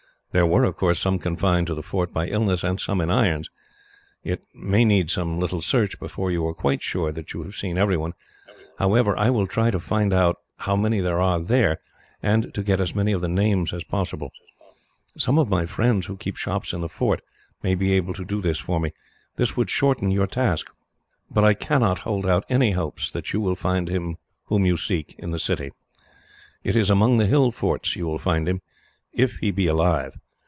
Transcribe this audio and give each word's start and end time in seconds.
There 0.33 0.45
were, 0.47 0.63
of 0.63 0.77
course, 0.77 0.97
some 0.97 1.19
confined 1.19 1.67
to 1.67 1.75
the 1.75 1.83
fort 1.83 2.13
by 2.13 2.27
illness, 2.29 2.63
and 2.63 2.79
some 2.79 3.01
in 3.01 3.11
irons. 3.11 3.49
It 4.23 4.41
may 4.55 4.85
need 4.85 5.11
some 5.11 5.41
little 5.41 5.59
search, 5.61 5.99
before 5.99 6.31
you 6.31 6.47
are 6.47 6.53
quite 6.53 6.81
sure 6.81 7.11
that 7.11 7.33
you 7.33 7.43
have 7.43 7.53
seen 7.53 7.77
every 7.77 7.97
one. 7.97 8.13
However, 8.79 9.17
I 9.17 9.29
will 9.29 9.45
try 9.45 9.71
to 9.71 9.77
find 9.77 10.13
out 10.13 10.37
how 10.59 10.77
many 10.77 11.01
there 11.01 11.19
are 11.19 11.37
there, 11.41 11.81
and 12.23 12.53
to 12.53 12.63
get 12.63 12.79
as 12.79 12.95
many 12.95 13.11
of 13.11 13.19
the 13.19 13.27
names 13.27 13.73
as 13.73 13.83
possible. 13.83 14.31
Some 15.17 15.37
of 15.37 15.49
my 15.49 15.65
friends, 15.65 16.05
who 16.05 16.15
keep 16.15 16.37
shops 16.37 16.71
in 16.71 16.79
the 16.79 16.87
fort, 16.87 17.19
may 17.61 17.75
be 17.75 17.91
able 17.91 18.13
to 18.13 18.23
do 18.23 18.39
this 18.39 18.57
for 18.61 18.79
me. 18.79 18.93
This 19.35 19.57
would 19.57 19.69
shorten 19.69 20.11
your 20.11 20.27
task. 20.27 20.67
"But 21.29 21.43
I 21.43 21.53
cannot 21.55 21.99
hold 22.07 22.25
out 22.25 22.45
any 22.47 22.71
hopes 22.71 23.11
that 23.11 23.33
you 23.33 23.41
will 23.41 23.57
find 23.57 23.89
him 23.89 24.15
whom 24.45 24.65
you 24.65 24.77
seek 24.77 25.13
in 25.17 25.31
the 25.31 25.39
city. 25.39 25.71
It 26.63 26.77
is 26.77 26.89
among 26.89 27.17
the 27.17 27.27
hill 27.27 27.51
forts 27.51 27.97
you 27.97 28.05
will 28.07 28.17
find 28.17 28.47
him, 28.47 28.61
if 29.13 29.39
he 29.39 29.51
be 29.51 29.67
alive. 29.67 30.15